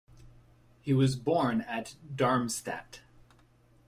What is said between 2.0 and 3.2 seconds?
Darmstadt.